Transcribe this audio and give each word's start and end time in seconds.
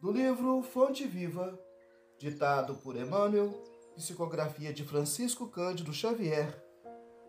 Do 0.00 0.10
livro 0.10 0.62
Fonte 0.62 1.06
Viva, 1.06 1.60
ditado 2.16 2.74
por 2.76 2.96
Emmanuel, 2.96 3.52
psicografia 3.94 4.72
de 4.72 4.82
Francisco 4.82 5.46
Cândido 5.46 5.92
Xavier, 5.92 6.58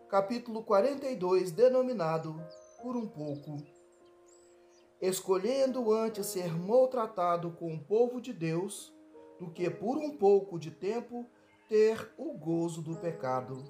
capítulo 0.08 0.62
42, 0.62 1.50
denominado 1.50 2.42
Por 2.80 2.96
um 2.96 3.06
pouco. 3.06 3.62
Escolhendo 5.02 5.92
antes 5.92 6.24
ser 6.28 6.56
maltratado 6.56 7.50
com 7.50 7.74
o 7.74 7.84
povo 7.84 8.22
de 8.22 8.32
Deus, 8.32 8.90
do 9.38 9.50
que 9.50 9.68
por 9.68 9.98
um 9.98 10.16
pouco 10.16 10.58
de 10.58 10.70
tempo 10.70 11.26
ter 11.68 12.10
o 12.16 12.32
gozo 12.32 12.80
do 12.80 12.96
pecado. 12.96 13.62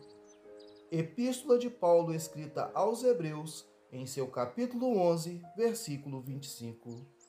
Epístola 0.92 1.58
de 1.58 1.68
Paulo 1.68 2.14
escrita 2.14 2.70
aos 2.72 3.02
Hebreus, 3.02 3.68
em 3.90 4.06
seu 4.06 4.28
capítulo 4.28 4.96
11, 4.96 5.42
versículo 5.56 6.20
25. 6.20 7.21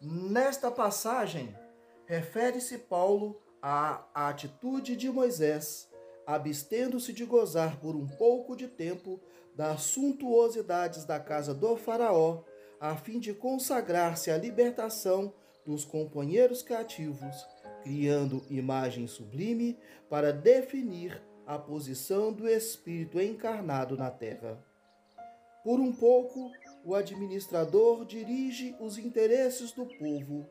Nesta 0.00 0.70
passagem, 0.70 1.56
refere-se 2.04 2.76
Paulo 2.76 3.40
à 3.62 4.04
atitude 4.14 4.94
de 4.94 5.08
Moisés, 5.10 5.88
abstendo-se 6.26 7.14
de 7.14 7.24
gozar 7.24 7.80
por 7.80 7.96
um 7.96 8.06
pouco 8.06 8.54
de 8.54 8.68
tempo 8.68 9.18
das 9.54 9.82
suntuosidades 9.84 11.06
da 11.06 11.18
casa 11.18 11.54
do 11.54 11.76
Faraó, 11.76 12.42
a 12.78 12.94
fim 12.94 13.18
de 13.18 13.32
consagrar-se 13.32 14.30
à 14.30 14.36
libertação 14.36 15.32
dos 15.64 15.82
companheiros 15.82 16.62
cativos, 16.62 17.46
criando 17.82 18.44
imagem 18.50 19.06
sublime 19.06 19.78
para 20.10 20.30
definir 20.30 21.22
a 21.46 21.58
posição 21.58 22.34
do 22.34 22.46
Espírito 22.46 23.18
encarnado 23.18 23.96
na 23.96 24.10
terra. 24.10 24.62
Por 25.64 25.80
um 25.80 25.90
pouco, 25.90 26.52
o 26.86 26.94
administrador 26.94 28.04
dirige 28.04 28.76
os 28.78 28.96
interesses 28.96 29.72
do 29.72 29.84
povo. 29.84 30.48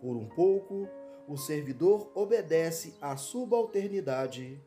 Por 0.00 0.16
um 0.16 0.28
pouco, 0.28 0.88
o 1.28 1.36
servidor 1.36 2.10
obedece 2.12 2.92
à 3.00 3.16
subalternidade. 3.16 4.60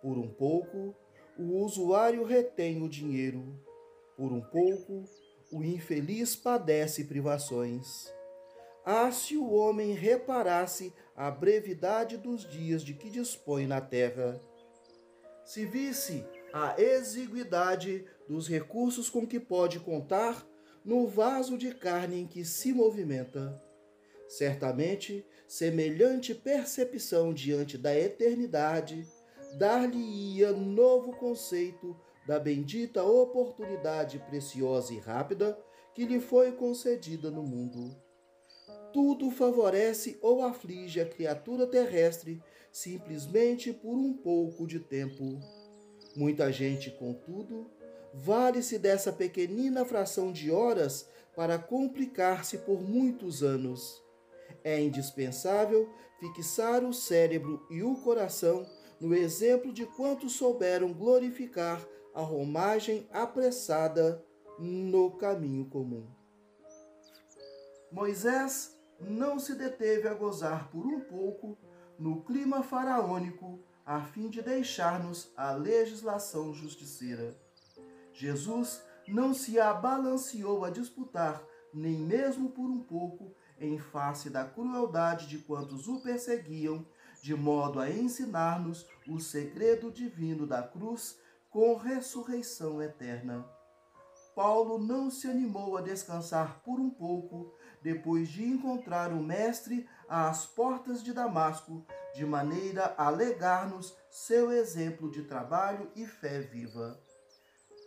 Por 0.00 0.16
um 0.16 0.28
pouco, 0.28 0.94
o 1.36 1.64
usuário 1.64 2.22
retém 2.22 2.80
o 2.80 2.88
dinheiro. 2.88 3.58
Por 4.16 4.30
um 4.30 4.40
pouco, 4.40 5.02
o 5.50 5.64
infeliz 5.64 6.36
padece 6.36 7.06
privações. 7.06 8.14
Ah, 8.84 9.10
se 9.10 9.36
o 9.36 9.50
homem 9.50 9.94
reparasse 9.94 10.94
a 11.16 11.28
brevidade 11.28 12.16
dos 12.16 12.48
dias 12.48 12.84
de 12.84 12.94
que 12.94 13.10
dispõe 13.10 13.66
na 13.66 13.80
terra, 13.80 14.40
se 15.44 15.66
visse 15.66 16.24
a 16.52 16.80
exiguidade 16.80 18.04
dos 18.28 18.48
recursos 18.48 19.08
com 19.08 19.26
que 19.26 19.38
pode 19.38 19.80
contar 19.80 20.46
no 20.84 21.06
vaso 21.06 21.58
de 21.58 21.74
carne 21.74 22.20
em 22.20 22.26
que 22.26 22.44
se 22.44 22.72
movimenta. 22.72 23.60
Certamente, 24.28 25.24
semelhante 25.46 26.34
percepção 26.34 27.32
diante 27.32 27.78
da 27.78 27.96
eternidade 27.96 29.06
dar-lhe-ia 29.56 30.52
novo 30.52 31.12
conceito 31.12 31.96
da 32.26 32.38
bendita 32.38 33.04
oportunidade 33.04 34.18
preciosa 34.18 34.92
e 34.92 34.98
rápida 34.98 35.58
que 35.94 36.04
lhe 36.04 36.20
foi 36.20 36.52
concedida 36.52 37.30
no 37.30 37.42
mundo. 37.42 37.96
Tudo 38.92 39.30
favorece 39.30 40.18
ou 40.20 40.42
aflige 40.42 41.00
a 41.00 41.06
criatura 41.06 41.66
terrestre 41.66 42.42
simplesmente 42.72 43.72
por 43.72 43.94
um 43.94 44.12
pouco 44.12 44.66
de 44.66 44.80
tempo. 44.80 45.40
Muita 46.16 46.50
gente, 46.50 46.90
contudo, 46.90 47.70
vale-se 48.14 48.78
dessa 48.78 49.12
pequenina 49.12 49.84
fração 49.84 50.32
de 50.32 50.50
horas 50.50 51.06
para 51.36 51.58
complicar-se 51.58 52.58
por 52.58 52.80
muitos 52.80 53.42
anos. 53.42 54.02
É 54.64 54.80
indispensável 54.80 55.92
fixar 56.18 56.82
o 56.82 56.94
cérebro 56.94 57.66
e 57.70 57.82
o 57.82 57.96
coração 57.96 58.66
no 58.98 59.14
exemplo 59.14 59.70
de 59.72 59.84
quantos 59.84 60.32
souberam 60.32 60.94
glorificar 60.94 61.86
a 62.14 62.22
romagem 62.22 63.06
apressada 63.12 64.24
no 64.58 65.10
caminho 65.18 65.66
comum. 65.66 66.06
Moisés 67.92 68.74
não 68.98 69.38
se 69.38 69.54
deteve 69.54 70.08
a 70.08 70.14
gozar 70.14 70.70
por 70.70 70.86
um 70.86 71.00
pouco 71.00 71.58
no 71.98 72.22
clima 72.22 72.62
faraônico 72.62 73.60
a 73.86 74.00
fim 74.00 74.28
de 74.28 74.42
deixar-nos 74.42 75.32
a 75.36 75.52
legislação 75.52 76.52
justiceira. 76.52 77.38
Jesus 78.12 78.82
não 79.06 79.32
se 79.32 79.60
abalanceou 79.60 80.64
a 80.64 80.70
disputar, 80.70 81.40
nem 81.72 81.96
mesmo 81.96 82.50
por 82.50 82.68
um 82.68 82.80
pouco, 82.80 83.32
em 83.60 83.78
face 83.78 84.28
da 84.28 84.44
crueldade 84.44 85.28
de 85.28 85.38
quantos 85.38 85.86
o 85.86 86.02
perseguiam, 86.02 86.84
de 87.22 87.34
modo 87.34 87.78
a 87.78 87.88
ensinar-nos 87.88 88.84
o 89.06 89.20
segredo 89.20 89.90
divino 89.92 90.46
da 90.46 90.62
cruz 90.62 91.18
com 91.48 91.76
ressurreição 91.76 92.82
eterna. 92.82 93.55
Paulo 94.36 94.78
não 94.78 95.10
se 95.10 95.26
animou 95.26 95.78
a 95.78 95.80
descansar 95.80 96.60
por 96.62 96.78
um 96.78 96.90
pouco 96.90 97.54
depois 97.82 98.28
de 98.28 98.44
encontrar 98.44 99.10
o 99.10 99.22
Mestre 99.22 99.88
às 100.06 100.44
portas 100.44 101.02
de 101.02 101.14
Damasco, 101.14 101.86
de 102.14 102.26
maneira 102.26 102.94
a 102.98 103.08
legar-nos 103.08 103.96
seu 104.10 104.52
exemplo 104.52 105.10
de 105.10 105.22
trabalho 105.22 105.90
e 105.96 106.04
fé 106.04 106.40
viva. 106.40 107.00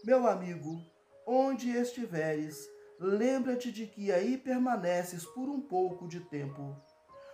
Meu 0.04 0.28
amigo, 0.28 0.82
onde 1.24 1.70
estiveres, 1.70 2.68
lembra-te 3.00 3.72
de 3.72 3.86
que 3.86 4.12
aí 4.12 4.36
permaneces 4.36 5.24
por 5.26 5.48
um 5.48 5.62
pouco 5.62 6.08
de 6.08 6.20
tempo. 6.20 6.76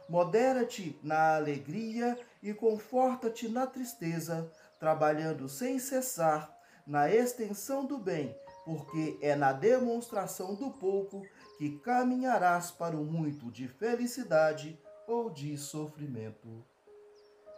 Modera-te 0.09 0.99
na 1.01 1.37
alegria 1.37 2.19
e 2.43 2.53
conforta-te 2.53 3.47
na 3.47 3.65
tristeza, 3.65 4.51
trabalhando 4.77 5.47
sem 5.47 5.79
cessar 5.79 6.53
na 6.85 7.09
extensão 7.09 7.85
do 7.85 7.97
bem 7.97 8.35
porque 8.65 9.17
é 9.21 9.35
na 9.35 9.53
demonstração 9.53 10.55
do 10.55 10.71
pouco 10.71 11.21
que 11.57 11.77
caminharás 11.79 12.71
para 12.71 12.97
o 12.97 13.05
muito 13.05 13.51
de 13.51 13.67
felicidade 13.67 14.77
ou 15.07 15.29
de 15.29 15.55
sofrimento. 15.57 16.65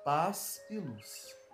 Paz 0.03 0.61
e 0.69 0.77
luz. 0.77 1.46